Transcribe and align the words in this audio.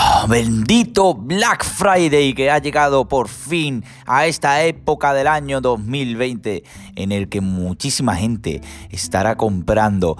Oh, 0.00 0.28
bendito 0.28 1.12
Black 1.12 1.64
Friday 1.64 2.32
que 2.32 2.52
ha 2.52 2.58
llegado 2.60 3.08
por 3.08 3.26
fin 3.26 3.82
a 4.06 4.26
esta 4.26 4.62
época 4.62 5.12
del 5.12 5.26
año 5.26 5.60
2020 5.60 6.62
en 6.94 7.10
el 7.10 7.28
que 7.28 7.40
muchísima 7.40 8.14
gente 8.14 8.60
estará 8.90 9.34
comprando 9.34 10.16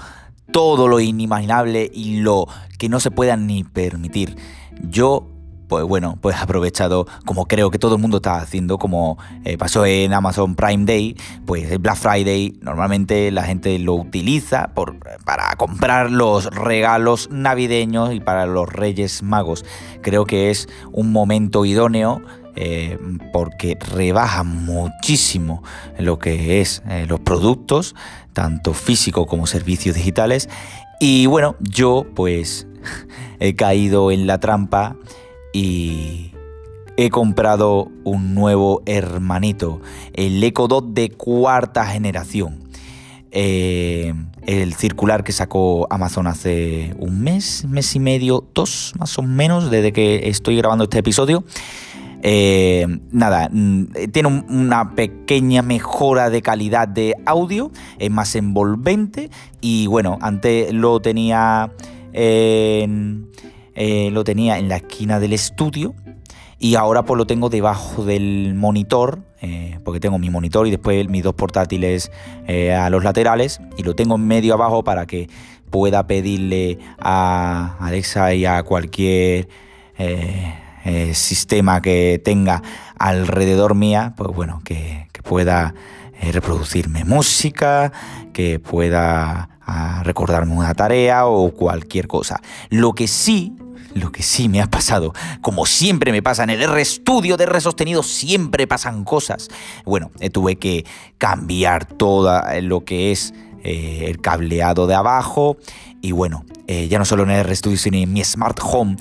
todo 0.50 0.88
lo 0.88 0.98
inimaginable 0.98 1.88
y 1.94 2.16
lo 2.22 2.48
que 2.76 2.88
no 2.88 2.98
se 2.98 3.12
pueda 3.12 3.36
ni 3.36 3.62
permitir. 3.62 4.36
Yo 4.82 5.28
pues 5.68 5.84
bueno, 5.84 6.18
pues 6.20 6.36
aprovechado, 6.36 7.06
como 7.24 7.46
creo 7.46 7.70
que 7.70 7.78
todo 7.78 7.96
el 7.96 8.00
mundo 8.00 8.16
está 8.16 8.36
haciendo, 8.36 8.78
como 8.78 9.18
eh, 9.44 9.58
pasó 9.58 9.84
en 9.86 10.12
Amazon 10.14 10.54
Prime 10.54 10.84
Day, 10.86 11.16
pues 11.46 11.70
el 11.70 11.78
Black 11.78 11.96
Friday 11.96 12.58
normalmente 12.62 13.30
la 13.30 13.42
gente 13.42 13.78
lo 13.78 13.94
utiliza 13.94 14.68
por, 14.74 14.98
para 15.24 15.54
comprar 15.56 16.10
los 16.10 16.46
regalos 16.46 17.28
navideños 17.30 18.12
y 18.14 18.20
para 18.20 18.46
los 18.46 18.68
Reyes 18.68 19.22
Magos. 19.22 19.64
Creo 20.02 20.24
que 20.24 20.50
es 20.50 20.68
un 20.92 21.12
momento 21.12 21.64
idóneo 21.64 22.22
eh, 22.56 22.98
porque 23.32 23.76
rebaja 23.94 24.42
muchísimo 24.42 25.62
lo 25.98 26.18
que 26.18 26.60
es 26.60 26.82
eh, 26.88 27.06
los 27.06 27.20
productos, 27.20 27.94
tanto 28.32 28.72
físicos 28.72 29.26
como 29.26 29.46
servicios 29.46 29.94
digitales. 29.94 30.48
Y 30.98 31.26
bueno, 31.26 31.54
yo 31.60 32.04
pues 32.14 32.66
he 33.38 33.54
caído 33.54 34.10
en 34.10 34.26
la 34.26 34.40
trampa 34.40 34.96
y 35.58 36.30
he 36.96 37.10
comprado 37.10 37.90
un 38.04 38.32
nuevo 38.32 38.80
hermanito, 38.86 39.80
el 40.14 40.42
Echo 40.44 40.68
Dot 40.68 40.92
de 40.92 41.10
cuarta 41.10 41.84
generación. 41.86 42.60
Eh, 43.32 44.14
el 44.46 44.74
circular 44.74 45.24
que 45.24 45.32
sacó 45.32 45.88
Amazon 45.90 46.28
hace 46.28 46.94
un 47.00 47.20
mes, 47.22 47.64
mes 47.68 47.96
y 47.96 47.98
medio, 47.98 48.44
dos 48.54 48.94
más 49.00 49.18
o 49.18 49.22
menos, 49.22 49.68
desde 49.68 49.92
que 49.92 50.28
estoy 50.28 50.56
grabando 50.56 50.84
este 50.84 51.00
episodio. 51.00 51.42
Eh, 52.22 52.86
nada, 53.10 53.48
mm, 53.52 54.10
tiene 54.12 54.44
una 54.48 54.94
pequeña 54.94 55.62
mejora 55.62 56.30
de 56.30 56.40
calidad 56.40 56.86
de 56.86 57.16
audio, 57.26 57.72
es 57.98 58.12
más 58.12 58.36
envolvente 58.36 59.28
y 59.60 59.88
bueno, 59.88 60.18
antes 60.20 60.72
lo 60.72 61.00
tenía 61.00 61.72
en 62.12 63.28
eh, 63.32 63.38
lo 63.78 64.24
tenía 64.24 64.58
en 64.58 64.68
la 64.68 64.76
esquina 64.76 65.20
del 65.20 65.32
estudio 65.32 65.94
y 66.58 66.74
ahora 66.74 67.04
pues 67.04 67.16
lo 67.16 67.26
tengo 67.26 67.48
debajo 67.48 68.04
del 68.04 68.54
monitor, 68.56 69.20
eh, 69.40 69.78
porque 69.84 70.00
tengo 70.00 70.18
mi 70.18 70.30
monitor 70.30 70.66
y 70.66 70.70
después 70.70 71.08
mis 71.08 71.22
dos 71.22 71.34
portátiles 71.34 72.10
eh, 72.48 72.74
a 72.74 72.90
los 72.90 73.04
laterales 73.04 73.60
y 73.76 73.84
lo 73.84 73.94
tengo 73.94 74.16
en 74.16 74.26
medio 74.26 74.54
abajo 74.54 74.82
para 74.82 75.06
que 75.06 75.28
pueda 75.70 76.06
pedirle 76.08 76.78
a 76.98 77.76
Alexa 77.78 78.34
y 78.34 78.44
a 78.46 78.62
cualquier 78.64 79.48
sistema 81.12 81.82
que 81.82 82.20
tenga 82.24 82.62
alrededor 82.98 83.74
mía, 83.74 84.14
pues 84.16 84.34
bueno, 84.34 84.62
que, 84.64 85.08
que 85.12 85.22
pueda 85.22 85.74
reproducirme 86.32 87.04
música, 87.04 87.92
que 88.32 88.58
pueda 88.58 89.50
ah, 89.66 90.02
recordarme 90.04 90.54
una 90.54 90.74
tarea 90.74 91.26
o 91.26 91.50
cualquier 91.52 92.06
cosa. 92.06 92.40
Lo 92.70 92.94
que 92.94 93.06
sí 93.06 93.56
lo 93.98 94.12
que 94.12 94.22
sí 94.22 94.48
me 94.48 94.60
ha 94.60 94.66
pasado, 94.66 95.12
como 95.40 95.66
siempre 95.66 96.12
me 96.12 96.22
pasa 96.22 96.44
en 96.44 96.50
el 96.50 96.62
R 96.62 96.84
Studio 96.84 97.36
de 97.36 97.44
R 97.44 97.60
sostenido, 97.60 98.02
siempre 98.02 98.66
pasan 98.66 99.04
cosas. 99.04 99.48
Bueno, 99.84 100.10
eh, 100.20 100.30
tuve 100.30 100.56
que 100.56 100.84
cambiar 101.18 101.86
todo 101.86 102.40
lo 102.62 102.84
que 102.84 103.12
es 103.12 103.34
eh, 103.62 104.04
el 104.06 104.20
cableado 104.20 104.86
de 104.86 104.94
abajo 104.94 105.56
y 106.00 106.12
bueno, 106.12 106.44
eh, 106.66 106.88
ya 106.88 106.98
no 106.98 107.04
solo 107.04 107.24
en 107.24 107.30
el 107.30 107.40
R 107.40 107.56
Studio, 107.56 107.76
sino 107.78 107.96
en 107.96 108.12
mi 108.12 108.24
Smart 108.24 108.58
Home. 108.62 108.96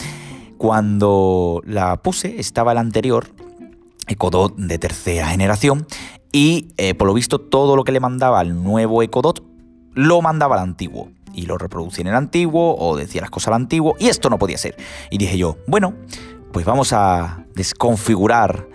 Cuando 0.58 1.62
la 1.66 1.98
puse 2.02 2.40
estaba 2.40 2.72
el 2.72 2.80
anterior, 2.80 3.28
Ecodot 4.08 4.56
de 4.56 4.80
tercera 4.80 5.28
generación, 5.28 5.86
y 6.32 6.70
por 6.98 7.08
lo 7.08 7.14
visto 7.14 7.40
todo 7.40 7.76
lo 7.76 7.84
que 7.84 7.92
le 7.92 8.00
mandaba 8.00 8.40
al 8.40 8.64
nuevo 8.64 9.02
Ecodot 9.02 9.44
lo 9.94 10.22
mandaba 10.22 10.56
al 10.56 10.62
antiguo 10.62 11.10
y 11.38 11.46
lo 11.46 11.58
reproducía 11.58 12.02
en 12.02 12.08
el 12.08 12.16
antiguo 12.16 12.76
o 12.78 12.98
decía 12.98 13.22
las 13.22 13.30
cosas 13.30 13.50
al 13.50 13.54
antiguo 13.54 13.96
y 14.00 14.08
esto 14.08 14.30
no 14.30 14.40
podía 14.40 14.58
ser. 14.58 14.76
Y 15.12 15.20
dije 15.20 15.38
yo, 15.38 15.58
bueno, 15.68 15.94
pues 16.52 16.66
vamos 16.66 16.92
a 16.92 17.46
desconfigurar 17.54 18.68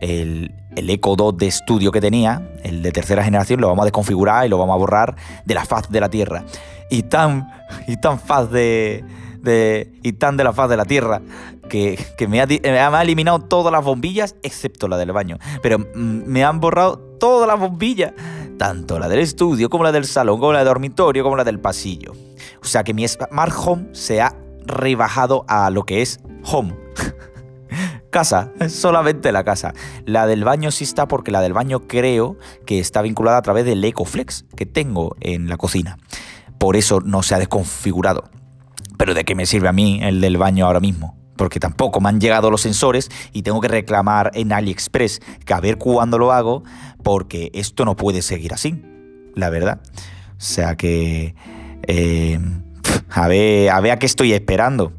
el, 0.00 0.54
el 0.74 0.90
Echo 0.90 1.16
Dot 1.16 1.36
de 1.38 1.46
estudio 1.46 1.92
que 1.92 2.00
tenía, 2.00 2.50
el 2.64 2.82
de 2.82 2.92
tercera 2.92 3.22
generación, 3.22 3.60
lo 3.60 3.68
vamos 3.68 3.82
a 3.82 3.86
desconfigurar 3.86 4.46
y 4.46 4.48
lo 4.48 4.56
vamos 4.56 4.74
a 4.74 4.78
borrar 4.78 5.16
de 5.44 5.54
la 5.54 5.66
faz 5.66 5.90
de 5.90 6.00
la 6.00 6.08
Tierra. 6.08 6.44
Y 6.90 7.02
tan, 7.02 7.50
y 7.86 7.98
tan 7.98 8.18
faz 8.18 8.50
de, 8.50 9.04
de, 9.42 9.92
y 10.02 10.14
tan 10.14 10.38
de 10.38 10.44
la 10.44 10.54
faz 10.54 10.70
de 10.70 10.78
la 10.78 10.86
Tierra 10.86 11.20
que, 11.68 11.98
me, 12.28 12.40
ha, 12.40 12.46
me, 12.46 12.78
ha, 12.78 13.02
eliminado 13.02 13.40
todas 13.40 13.70
las 13.70 13.84
bombillas 13.84 14.34
excepto 14.42 14.88
la 14.88 14.96
del 14.96 15.12
baño. 15.12 15.38
Pero 15.62 15.78
mm, 15.78 16.22
me 16.26 16.42
han 16.42 16.60
borrado 16.60 16.98
todas 17.20 17.46
las 17.46 17.58
bombillas 17.58 18.12
tanto 18.58 18.98
la 18.98 19.08
del 19.08 19.20
estudio 19.20 19.70
como 19.70 19.84
la 19.84 19.92
del 19.92 20.04
salón, 20.04 20.38
como 20.38 20.52
la 20.52 20.58
del 20.58 20.68
dormitorio, 20.68 21.22
como 21.22 21.36
la 21.36 21.44
del 21.44 21.60
pasillo. 21.60 22.12
O 22.60 22.66
sea 22.66 22.84
que 22.84 22.92
mi 22.92 23.06
Smart 23.06 23.54
Home 23.64 23.88
se 23.92 24.20
ha 24.20 24.34
rebajado 24.66 25.44
a 25.48 25.70
lo 25.70 25.84
que 25.84 26.02
es 26.02 26.20
home. 26.44 26.76
casa, 28.10 28.52
solamente 28.68 29.32
la 29.32 29.44
casa. 29.44 29.72
La 30.04 30.26
del 30.26 30.44
baño 30.44 30.70
sí 30.70 30.84
está 30.84 31.08
porque 31.08 31.30
la 31.30 31.40
del 31.40 31.52
baño 31.52 31.86
creo 31.86 32.36
que 32.66 32.78
está 32.78 33.02
vinculada 33.02 33.38
a 33.38 33.42
través 33.42 33.64
del 33.64 33.84
EcoFlex 33.84 34.44
que 34.56 34.66
tengo 34.66 35.16
en 35.20 35.48
la 35.48 35.56
cocina. 35.56 35.98
Por 36.58 36.76
eso 36.76 37.00
no 37.00 37.22
se 37.22 37.34
ha 37.34 37.38
desconfigurado. 37.38 38.24
Pero 38.96 39.14
¿de 39.14 39.24
qué 39.24 39.34
me 39.34 39.46
sirve 39.46 39.68
a 39.68 39.72
mí 39.72 40.00
el 40.02 40.20
del 40.20 40.36
baño 40.36 40.66
ahora 40.66 40.80
mismo? 40.80 41.17
Porque 41.38 41.60
tampoco 41.60 42.02
me 42.02 42.10
han 42.10 42.20
llegado 42.20 42.50
los 42.50 42.60
sensores 42.60 43.10
y 43.32 43.40
tengo 43.40 43.62
que 43.62 43.68
reclamar 43.68 44.30
en 44.34 44.52
AliExpress 44.52 45.22
que 45.46 45.54
a 45.54 45.60
ver 45.60 45.78
cuándo 45.78 46.18
lo 46.18 46.32
hago, 46.32 46.64
porque 47.02 47.50
esto 47.54 47.86
no 47.86 47.96
puede 47.96 48.20
seguir 48.20 48.52
así, 48.52 48.82
la 49.34 49.48
verdad. 49.48 49.80
O 50.32 50.40
sea 50.40 50.76
que... 50.76 51.34
Eh, 51.84 52.38
a, 53.10 53.28
ver, 53.28 53.70
a 53.70 53.80
ver 53.80 53.92
a 53.92 53.98
qué 53.98 54.06
estoy 54.06 54.32
esperando. 54.32 54.92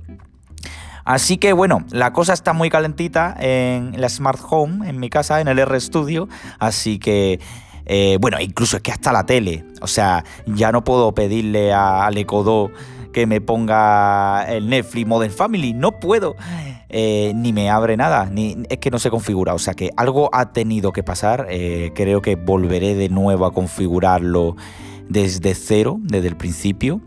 Así 1.06 1.38
que 1.38 1.54
bueno, 1.54 1.86
la 1.92 2.14
cosa 2.14 2.34
está 2.34 2.54
muy 2.54 2.70
calentita 2.70 3.36
en 3.40 4.00
la 4.00 4.10
Smart 4.10 4.40
Home, 4.50 4.90
en 4.90 5.00
mi 5.00 5.10
casa, 5.10 5.42
en 5.42 5.48
el 5.48 5.60
R 5.60 5.80
Studio. 5.80 6.30
Así 6.60 7.00
que, 7.00 7.40
eh, 7.86 8.18
bueno, 8.22 8.40
incluso 8.40 8.78
es 8.78 8.84
que 8.84 8.92
hasta 8.92 9.12
la 9.12 9.26
tele. 9.26 9.66
O 9.82 9.88
sea, 9.88 10.24
ya 10.46 10.72
no 10.72 10.84
puedo 10.84 11.14
pedirle 11.14 11.74
al 11.74 12.18
Ecodo 12.18 12.72
que 13.19 13.28
me 13.28 13.41
ponga 13.41 14.46
el 14.47 14.69
Netflix 14.69 15.06
Modern 15.06 15.34
Family. 15.34 15.74
No 15.74 16.00
puedo. 16.00 16.38
Eh, 16.88 17.34
ni 17.35 17.52
me 17.52 17.69
abre 17.69 17.97
nada, 17.97 18.30
ni 18.31 18.63
es 18.69 18.78
que 18.78 18.90
no 18.91 18.97
se 18.97 19.09
configura. 19.09 19.53
O 19.53 19.59
sea 19.59 19.74
que 19.74 19.90
algo 19.97 20.30
ha 20.31 20.53
tenido 20.53 20.94
que 20.94 21.03
pasar. 21.03 21.47
Eh, 21.50 21.91
creo 21.94 22.22
que 22.22 22.35
volveré 22.35 22.96
de 22.96 23.09
nuevo 23.09 23.46
a 23.46 23.53
configurarlo 23.53 24.56
desde 25.09 25.53
cero, 25.53 25.97
desde 26.02 26.29
el 26.29 26.38
principio. 26.38 27.02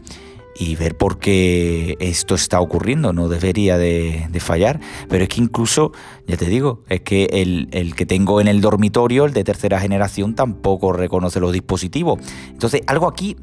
Y 0.54 0.76
ver 0.76 0.98
por 0.98 1.18
qué 1.18 1.96
esto 1.98 2.34
está 2.34 2.60
ocurriendo, 2.60 3.14
no 3.14 3.28
debería 3.28 3.78
de, 3.78 4.28
fallar. 4.38 4.80
Pero 5.08 5.22
es 5.22 5.30
que 5.30 5.40
incluso, 5.40 5.92
ya 6.26 6.36
te 6.36 6.44
digo, 6.44 6.82
es 6.90 7.00
que 7.00 7.24
el, 7.32 7.70
el 7.72 7.94
que 7.94 8.04
tengo 8.04 8.38
en 8.42 8.48
el 8.48 8.60
dormitorio, 8.60 9.24
el 9.24 9.32
de 9.32 9.44
tercera 9.44 9.80
generación, 9.80 10.34
tampoco 10.34 10.92
reconoce 10.92 11.40
los 11.40 11.54
dispositivos. 11.54 12.20
Entonces, 12.50 12.82
algo 12.86 13.08
aquí 13.08 13.34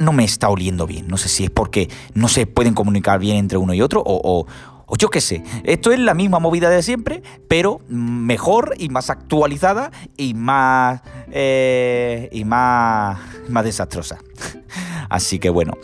no 0.00 0.12
me 0.12 0.24
está 0.24 0.48
oliendo 0.48 0.86
bien. 0.86 1.06
No 1.06 1.16
sé 1.16 1.28
si 1.28 1.44
es 1.44 1.50
porque 1.50 1.88
no 2.14 2.26
se 2.28 2.46
pueden 2.46 2.74
comunicar 2.74 3.20
bien 3.20 3.36
entre 3.36 3.58
uno 3.58 3.74
y 3.74 3.82
otro 3.82 4.02
o, 4.04 4.46
o, 4.88 4.96
yo 4.96 5.08
qué 5.08 5.20
sé. 5.20 5.44
Esto 5.62 5.92
es 5.92 6.00
la 6.00 6.14
misma 6.14 6.40
movida 6.40 6.68
de 6.68 6.82
siempre, 6.82 7.22
pero 7.46 7.80
mejor 7.88 8.74
y 8.78 8.88
más 8.88 9.10
actualizada 9.10 9.92
y 10.16 10.34
más, 10.34 11.02
eh, 11.30 12.28
y 12.32 12.44
más, 12.44 13.20
más 13.48 13.64
desastrosa. 13.64 14.18
Así 15.08 15.38
que 15.38 15.50
bueno, 15.50 15.74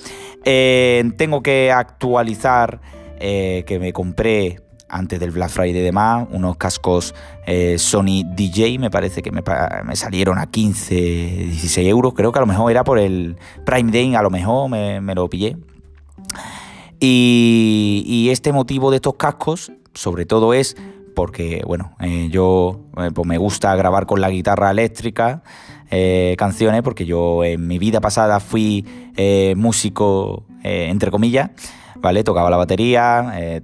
eh, 0.44 1.04
tengo 1.16 1.42
que 1.42 1.70
actualizar 1.70 2.80
eh, 3.20 3.64
que 3.66 3.78
me 3.78 3.92
compré 3.92 4.60
antes 4.88 5.18
del 5.18 5.30
Black 5.30 5.50
Friday 5.50 5.80
y 5.80 5.84
demás, 5.84 6.26
unos 6.30 6.56
cascos 6.56 7.14
eh, 7.46 7.76
Sony 7.78 8.24
DJ, 8.34 8.78
me 8.78 8.90
parece 8.90 9.22
que 9.22 9.30
me, 9.30 9.42
salieron 9.94 10.38
a 10.38 10.46
15, 10.46 10.94
16 10.94 11.88
euros, 11.88 12.14
creo 12.14 12.32
que 12.32 12.38
a 12.38 12.42
lo 12.42 12.46
mejor 12.46 12.70
era 12.70 12.84
por 12.84 12.98
el 12.98 13.36
Prime 13.64 13.90
Day, 13.90 14.14
a 14.14 14.22
lo 14.22 14.30
mejor 14.30 14.70
me, 14.70 15.14
lo 15.14 15.28
pillé. 15.28 15.56
Y, 17.00 18.28
este 18.30 18.52
motivo 18.52 18.90
de 18.90 18.96
estos 18.96 19.14
cascos, 19.14 19.72
sobre 19.94 20.26
todo 20.26 20.52
es 20.52 20.76
porque, 21.14 21.62
bueno, 21.66 21.94
eh, 22.00 22.28
yo 22.30 22.80
eh, 22.98 23.10
pues 23.14 23.26
me 23.26 23.38
gusta 23.38 23.74
grabar 23.76 24.06
con 24.06 24.20
la 24.20 24.28
guitarra 24.28 24.70
eléctrica 24.70 25.42
canciones, 26.36 26.82
porque 26.82 27.06
yo 27.06 27.44
en 27.44 27.68
mi 27.68 27.78
vida 27.78 28.00
pasada 28.00 28.40
fui 28.40 28.84
músico, 29.54 30.44
entre 30.64 31.12
comillas, 31.12 31.50
¿vale? 32.06 32.22
Tocaba 32.22 32.50
la 32.50 32.56
batería, 32.56 33.32
eh, 33.34 33.60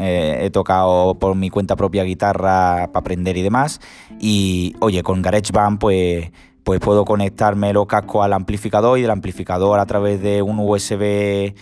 eh, 0.00 0.38
he 0.40 0.50
tocado 0.50 1.18
por 1.18 1.34
mi 1.36 1.50
cuenta 1.50 1.76
propia 1.76 2.02
guitarra 2.02 2.88
para 2.90 3.00
aprender 3.00 3.36
y 3.36 3.42
demás. 3.42 3.78
Y 4.18 4.74
oye, 4.80 5.02
con 5.02 5.20
GarageBand 5.20 5.78
pues, 5.78 6.30
pues 6.64 6.80
puedo 6.80 7.04
conectarme 7.04 7.74
los 7.74 7.86
cascos 7.86 8.24
al 8.24 8.32
amplificador 8.32 8.98
y 8.98 9.02
del 9.02 9.10
amplificador 9.10 9.80
a 9.80 9.84
través 9.84 10.22
de 10.22 10.40
un 10.40 10.58
USB 10.60 11.52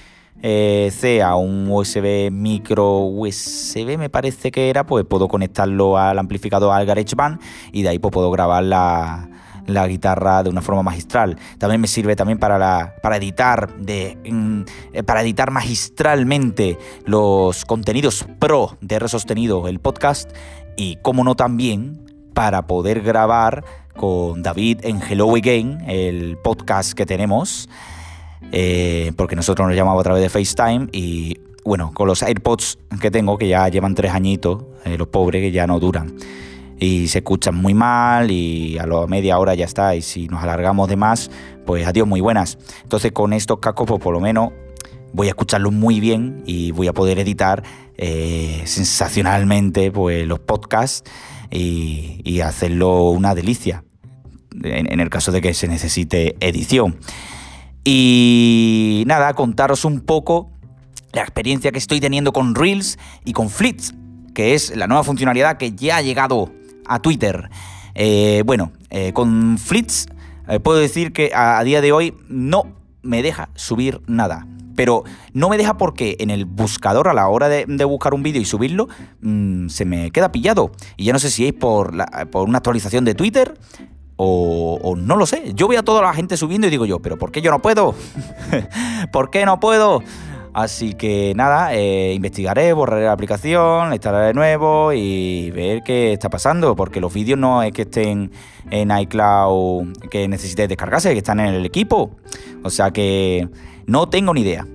eh, 0.42 0.90
C 0.92 1.22
a 1.22 1.34
un 1.34 1.68
USB 1.68 2.30
micro 2.30 3.00
USB 3.00 3.98
me 3.98 4.08
parece 4.08 4.52
que 4.52 4.70
era, 4.70 4.86
pues 4.86 5.04
puedo 5.06 5.26
conectarlo 5.26 5.98
al 5.98 6.20
amplificador 6.20 6.72
al 6.72 6.86
GarageBand 6.86 7.40
y 7.72 7.82
de 7.82 7.88
ahí 7.88 7.98
pues 7.98 8.12
puedo 8.12 8.30
grabar 8.30 8.62
la, 8.62 9.28
la 9.66 9.86
guitarra 9.86 10.42
de 10.42 10.50
una 10.50 10.62
forma 10.62 10.82
magistral. 10.82 11.36
También 11.58 11.80
me 11.80 11.88
sirve 11.88 12.16
también 12.16 12.38
para, 12.38 12.58
la, 12.58 12.94
para 13.02 13.16
editar 13.16 13.76
de, 13.76 14.18
eh, 14.92 15.02
para 15.02 15.22
editar 15.22 15.50
magistralmente 15.50 16.78
los 17.04 17.64
contenidos 17.64 18.26
pro 18.38 18.76
de 18.80 18.96
R 18.96 19.08
sostenido 19.08 19.68
el 19.68 19.80
podcast 19.80 20.30
y 20.76 20.96
como 21.02 21.24
no 21.24 21.34
también 21.34 22.00
para 22.34 22.66
poder 22.66 23.00
grabar 23.00 23.64
con 23.96 24.42
David 24.42 24.80
en 24.82 25.00
Hello 25.02 25.34
Again, 25.34 25.78
el 25.88 26.36
podcast 26.36 26.92
que 26.92 27.06
tenemos, 27.06 27.68
eh, 28.52 29.12
porque 29.16 29.36
nosotros 29.36 29.66
nos 29.66 29.76
llamamos 29.76 30.00
a 30.00 30.04
través 30.04 30.22
de 30.22 30.28
FaceTime 30.28 30.88
y 30.92 31.40
bueno, 31.64 31.92
con 31.94 32.06
los 32.06 32.22
AirPods 32.22 32.78
que 33.00 33.10
tengo, 33.10 33.38
que 33.38 33.48
ya 33.48 33.68
llevan 33.68 33.94
tres 33.94 34.12
añitos, 34.12 34.64
eh, 34.84 34.96
los 34.98 35.08
pobres 35.08 35.40
que 35.40 35.50
ya 35.50 35.66
no 35.66 35.80
duran 35.80 36.14
y 36.78 37.08
se 37.08 37.18
escuchan 37.18 37.54
muy 37.54 37.74
mal 37.74 38.30
y 38.30 38.78
a 38.78 38.86
la 38.86 39.06
media 39.06 39.38
hora 39.38 39.54
ya 39.54 39.64
está 39.64 39.94
y 39.94 40.02
si 40.02 40.28
nos 40.28 40.42
alargamos 40.42 40.88
de 40.88 40.96
más 40.96 41.30
pues 41.64 41.86
adiós 41.86 42.06
muy 42.06 42.20
buenas. 42.20 42.58
Entonces 42.82 43.12
con 43.12 43.32
estos 43.32 43.58
cascos 43.58 43.86
pues 43.86 44.00
por 44.00 44.12
lo 44.12 44.20
menos 44.20 44.52
voy 45.12 45.28
a 45.28 45.30
escucharlos 45.30 45.72
muy 45.72 46.00
bien 46.00 46.42
y 46.46 46.72
voy 46.72 46.88
a 46.88 46.92
poder 46.92 47.18
editar 47.18 47.62
eh, 47.96 48.62
sensacionalmente 48.66 49.90
pues 49.90 50.26
los 50.26 50.40
podcasts 50.40 51.10
y, 51.50 52.40
hacerlo 52.40 53.10
una 53.10 53.34
delicia 53.34 53.84
en, 54.62 55.00
el 55.00 55.08
caso 55.08 55.32
de 55.32 55.40
que 55.40 55.54
se 55.54 55.68
necesite 55.68 56.36
edición. 56.40 56.98
Y 57.82 59.04
nada 59.06 59.32
contaros 59.34 59.84
un 59.84 60.00
poco 60.00 60.50
la 61.12 61.22
experiencia 61.22 61.72
que 61.72 61.78
estoy 61.78 62.00
teniendo 62.00 62.32
con 62.32 62.54
Reels 62.54 62.98
y 63.24 63.32
con 63.32 63.48
Flits 63.48 63.94
que 64.36 64.52
es 64.52 64.76
la 64.76 64.86
nueva 64.86 65.02
funcionalidad 65.02 65.56
que 65.56 65.72
ya 65.72 65.96
ha 65.96 66.02
llegado 66.02 66.52
a 66.88 67.00
Twitter. 67.00 67.50
Eh, 67.94 68.42
bueno, 68.44 68.72
eh, 68.90 69.12
con 69.12 69.58
Flits 69.58 70.06
eh, 70.48 70.60
puedo 70.60 70.78
decir 70.78 71.12
que 71.12 71.32
a, 71.34 71.62
día 71.64 71.80
de 71.80 71.92
hoy 71.92 72.14
no 72.28 72.64
me 73.02 73.22
deja 73.22 73.48
subir 73.54 74.00
nada. 74.06 74.46
Pero 74.74 75.04
no 75.32 75.48
me 75.48 75.56
deja 75.56 75.78
porque 75.78 76.16
en 76.20 76.28
el 76.28 76.44
buscador 76.44 77.08
a 77.08 77.14
la 77.14 77.28
hora 77.28 77.48
de, 77.48 77.64
buscar 77.86 78.12
un 78.12 78.22
vídeo 78.22 78.42
y 78.42 78.44
subirlo 78.44 78.88
mm, 79.22 79.68
se 79.68 79.86
me 79.86 80.10
queda 80.10 80.32
pillado. 80.32 80.70
Y 80.98 81.04
ya 81.04 81.14
no 81.14 81.18
sé 81.18 81.30
si 81.30 81.46
es 81.46 81.54
por, 81.54 81.94
una 82.34 82.58
actualización 82.58 83.06
de 83.06 83.14
Twitter 83.14 83.56
o, 84.16 84.78
o, 84.82 84.94
no 84.94 85.16
lo 85.16 85.24
sé. 85.24 85.52
Yo 85.54 85.66
veo 85.66 85.80
a 85.80 85.82
toda 85.82 86.02
la 86.02 86.12
gente 86.12 86.36
subiendo 86.36 86.66
y 86.66 86.70
digo 86.70 86.84
yo, 86.84 87.00
pero 87.00 87.16
¿por 87.16 87.32
qué 87.32 87.40
yo 87.40 87.50
no 87.50 87.62
puedo? 87.62 87.94
¿Por 89.12 89.30
qué 89.30 89.46
no 89.46 89.60
puedo? 89.60 90.02
Así 90.56 90.94
que 90.94 91.34
nada, 91.36 91.74
eh, 91.74 92.14
investigaré, 92.14 92.72
borraré 92.72 93.04
la 93.04 93.12
aplicación, 93.12 93.90
la 93.90 93.94
instalaré 93.94 94.28
de 94.28 94.32
nuevo 94.32 94.90
y 94.94 95.50
ver 95.50 95.82
qué 95.82 96.14
está 96.14 96.30
pasando, 96.30 96.74
porque 96.74 96.98
los 96.98 97.12
vídeos 97.12 97.38
no 97.38 97.62
es 97.62 97.72
que 97.72 97.82
estén 97.82 98.32
en 98.70 98.90
iCloud 98.90 99.98
que 100.10 100.26
necesites 100.28 100.66
descargarse, 100.66 101.12
que 101.12 101.18
están 101.18 101.40
en 101.40 101.52
el 101.52 101.66
equipo. 101.66 102.12
O 102.62 102.70
sea 102.70 102.90
que 102.90 103.50
no 103.84 104.08
tengo 104.08 104.32
ni 104.32 104.40
idea. 104.40 104.66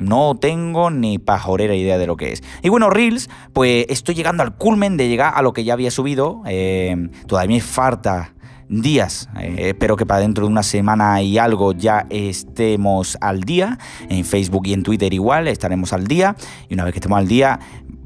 No 0.00 0.34
tengo 0.34 0.90
ni 0.90 1.20
pajorera 1.20 1.76
idea 1.76 1.98
de 1.98 2.08
lo 2.08 2.16
que 2.16 2.32
es. 2.32 2.42
Y 2.64 2.68
bueno, 2.68 2.90
Reels, 2.90 3.30
pues 3.52 3.86
estoy 3.90 4.16
llegando 4.16 4.42
al 4.42 4.56
culmen 4.56 4.96
de 4.96 5.06
llegar 5.08 5.34
a 5.36 5.42
lo 5.42 5.52
que 5.52 5.62
ya 5.62 5.74
había 5.74 5.92
subido. 5.92 6.42
Eh, 6.46 7.10
todavía 7.28 7.58
me 7.58 7.60
falta 7.60 8.34
días. 8.68 9.28
Eh, 9.40 9.70
espero 9.70 9.96
que 9.96 10.06
para 10.06 10.20
dentro 10.20 10.44
de 10.46 10.52
una 10.52 10.62
semana 10.62 11.22
y 11.22 11.38
algo 11.38 11.72
ya 11.72 12.06
estemos 12.10 13.18
al 13.20 13.40
día. 13.40 13.78
En 14.08 14.24
Facebook 14.24 14.66
y 14.66 14.72
en 14.72 14.82
Twitter 14.82 15.12
igual 15.12 15.48
estaremos 15.48 15.92
al 15.92 16.06
día. 16.06 16.36
Y 16.68 16.74
una 16.74 16.84
vez 16.84 16.92
que 16.92 16.98
estemos 16.98 17.18
al 17.18 17.28
día, 17.28 17.58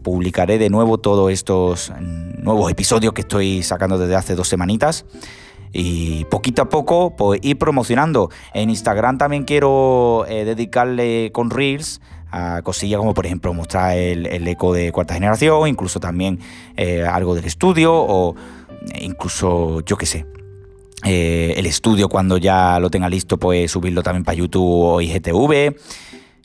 publicaré 0.03 0.59
de 0.59 0.71
nuevo 0.71 0.99
todos 0.99 1.31
estos 1.33 1.93
nuevos 2.39 2.71
episodios 2.71 3.13
que 3.13 3.23
estoy 3.23 3.63
sacando 3.63 3.99
desde 3.99 4.17
hace 4.17 4.35
dos 4.35 4.49
semanitas. 4.49 5.05
Y 5.73 6.27
poquito 6.27 6.63
a 6.63 6.69
poco, 6.69 7.17
pues 7.17 7.41
ir 7.43 7.59
promocionando. 7.59 8.31
En 8.53 8.69
Instagram 8.69 9.17
también 9.19 9.45
quiero 9.45 10.27
eh, 10.29 10.45
dedicarle 10.45 11.31
con 11.33 11.51
Reels 11.51 12.01
a 12.31 12.63
cosillas 12.63 12.99
como 12.99 13.13
por 13.13 13.27
ejemplo 13.27 13.53
mostrar 13.53 13.97
el, 13.97 14.49
eco 14.49 14.73
de 14.73 14.91
cuarta 14.91 15.15
generación, 15.15 15.69
incluso 15.69 16.01
también 16.01 16.41
eh, 16.77 17.05
algo 17.05 17.35
del 17.35 17.45
estudio 17.45 17.95
o 17.95 18.35
incluso 19.01 19.83
yo 19.83 19.97
qué 19.97 20.07
sé, 20.07 20.27
eh, 21.05 21.55
el 21.57 21.67
estudio 21.67 22.09
cuando 22.09 22.37
ya 22.37 22.79
lo 22.79 22.91
tenga 22.91 23.09
listo, 23.09 23.39
pues 23.39 23.71
subirlo 23.71 24.03
también 24.03 24.25
para 24.25 24.37
YouTube 24.37 24.65
o 24.65 25.01
IGTV. 25.01 25.77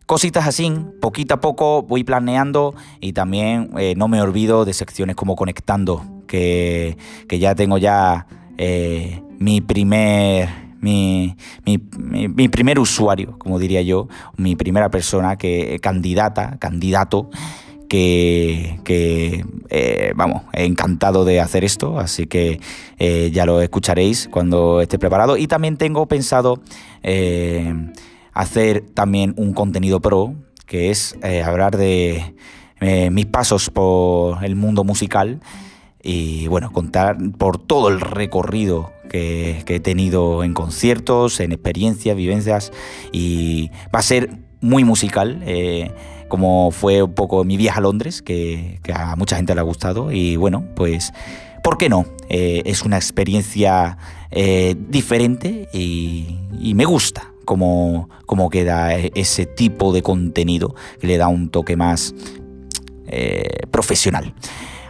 Cositas 0.05 0.47
así, 0.47 0.71
poquito 1.01 1.33
a 1.33 1.41
poco 1.41 1.83
voy 1.83 2.03
planeando 2.03 2.73
y 3.01 3.13
también 3.13 3.71
eh, 3.77 3.93
no 3.97 4.07
me 4.07 4.21
olvido 4.21 4.63
de 4.63 4.73
secciones 4.73 5.15
como 5.17 5.35
conectando, 5.35 6.23
que, 6.27 6.97
ya 7.29 7.55
tengo 7.55 7.77
ya 7.77 8.25
eh, 8.57 9.21
mi 9.37 9.59
primer 9.59 10.67
mi, 10.79 11.35
mi, 11.65 12.47
primer 12.47 12.79
usuario, 12.79 13.37
como 13.37 13.59
diría 13.59 13.81
yo, 13.81 14.07
mi 14.37 14.55
primera 14.55 14.89
persona 14.89 15.35
que 15.35 15.79
candidata, 15.81 16.57
candidato 16.59 17.29
que, 17.87 19.45
eh, 19.69 20.13
vamos, 20.15 20.43
encantado 20.53 21.25
de 21.25 21.39
hacer 21.39 21.63
esto, 21.63 21.99
así 21.99 22.27
que 22.27 22.59
eh, 22.99 23.31
ya 23.33 23.45
lo 23.45 23.61
escucharéis 23.61 24.27
cuando 24.31 24.81
esté 24.81 24.99
preparado. 24.99 25.37
Y 25.37 25.47
también 25.47 25.77
tengo 25.77 26.05
pensado 26.07 26.61
eh, 27.03 27.73
hacer 28.33 28.81
también 28.93 29.33
un 29.37 29.53
contenido 29.53 29.99
pro, 29.99 30.35
que 30.65 30.91
es 30.91 31.17
hablar 31.45 31.77
de 31.77 32.35
mis 33.09 33.25
pasos 33.25 33.69
por 33.69 34.43
el 34.43 34.55
mundo 34.55 34.83
musical 34.83 35.39
y 36.03 36.47
bueno, 36.47 36.71
contar 36.71 37.17
por 37.37 37.57
todo 37.57 37.89
el 37.89 38.01
recorrido 38.01 38.91
que, 39.09 39.63
que, 39.65 39.75
he 39.75 39.79
tenido 39.79 40.43
en 40.43 40.53
conciertos, 40.53 41.39
en 41.39 41.53
experiencias, 41.53 42.15
vivencias 42.15 42.71
y 43.11 43.71
va 43.93 43.99
a 43.99 44.03
ser 44.03 44.46
muy 44.61 44.83
musical 44.83 45.43
como 46.27 46.71
fue 46.71 47.01
un 47.03 47.13
poco 47.13 47.43
mi 47.43 47.57
viaje 47.57 47.79
a 47.79 47.81
Londres, 47.81 48.21
que, 48.21 48.79
a 48.93 49.15
mucha 49.15 49.35
gente 49.35 49.53
le 49.53 49.61
ha 49.61 49.63
gustado. 49.63 50.11
Y 50.11 50.35
bueno, 50.35 50.65
pues, 50.75 51.13
¿por 51.63 51.77
qué 51.77 51.89
no? 51.89 52.05
Eh, 52.29 52.63
es 52.65 52.83
una 52.83 52.97
experiencia 52.97 53.97
eh, 54.31 54.75
diferente 54.89 55.69
y, 55.73 56.39
me 56.75 56.85
gusta 56.85 57.31
cómo, 57.45 58.09
cómo, 58.25 58.49
queda 58.49 58.95
ese 58.95 59.45
tipo 59.45 59.93
de 59.93 60.01
contenido 60.01 60.75
que 60.99 61.07
le 61.07 61.17
da 61.17 61.27
un 61.27 61.49
toque 61.49 61.75
más 61.75 62.13
eh, 63.07 63.61
profesional. 63.71 64.33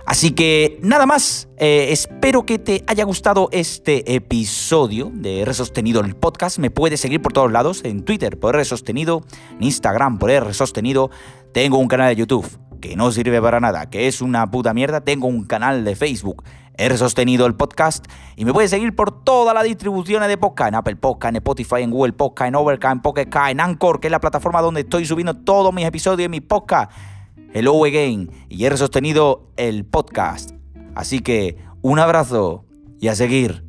Así 0.08 0.32
que 0.32 0.80
nada 0.82 1.06
más, 1.06 1.50
eh, 1.58 1.88
espero 1.92 2.46
que 2.46 2.60
te 2.60 2.82
haya 2.88 3.04
gustado 3.04 3.50
este 3.52 4.16
episodio 4.16 5.12
de 5.14 5.42
R 5.42 5.54
Sostenido 5.54 6.00
el 6.00 6.16
podcast. 6.16 6.60
Me 6.60 6.72
puedes 6.72 7.02
seguir 7.02 7.22
por 7.22 7.34
todos 7.34 7.52
lados, 7.52 7.82
en 7.84 8.06
Twitter 8.06 8.40
por 8.40 8.56
R 8.56 8.64
Sostenido, 8.64 9.24
en 9.52 9.64
Instagram 9.64 10.18
por 10.18 10.32
R 10.32 10.54
Sostenido. 10.54 11.12
Tengo 11.52 11.78
un 11.78 11.90
canal 11.90 12.08
de 12.08 12.16
YouTube 12.16 12.48
que 12.80 12.96
no 12.96 13.12
sirve 13.12 13.42
para 13.42 13.60
nada, 13.60 13.90
que 13.90 14.08
es 14.08 14.22
una 14.22 14.50
puta 14.50 14.74
mierda. 14.74 15.02
Tengo 15.02 15.28
un 15.28 15.44
canal 15.44 15.84
de 15.84 15.94
Facebook, 15.98 16.42
R 16.78 16.98
Sostenido 16.98 17.46
el 17.46 17.56
podcast. 17.56 18.06
Y 18.38 18.46
me 18.46 18.54
puedes 18.54 18.70
seguir 18.70 18.96
por 18.96 19.26
todas 19.26 19.54
las 19.54 19.66
distribuciones 19.66 20.30
de 20.30 20.38
podcast, 20.38 20.70
en 20.70 20.76
Apple 20.76 20.96
Podcast, 20.96 21.32
en 21.32 21.36
Spotify, 21.36 21.82
en 21.82 21.92
Google 21.92 22.14
Podcast, 22.14 22.48
en 22.48 22.56
Overcast, 22.56 22.94
en 22.94 23.02
Pocket 23.02 23.28
en 23.50 23.60
Anchor, 23.60 24.00
que 24.00 24.08
es 24.08 24.12
la 24.12 24.22
plataforma 24.22 24.62
donde 24.62 24.82
estoy 24.82 25.06
subiendo 25.06 25.34
todos 25.34 25.74
mis 25.74 25.86
episodios 25.86 26.20
de 26.20 26.30
mi 26.30 26.40
podcast. 26.40 26.94
Hello 27.54 27.86
Again 27.86 28.30
y 28.50 28.66
he 28.66 28.78
sostenido 28.78 29.48
el 29.56 29.86
podcast. 29.86 30.52
Así 30.96 31.20
que 31.20 31.58
un 31.82 32.00
abrazo 32.00 32.66
y 33.00 33.08
a 33.08 33.16
seguir 33.16 33.64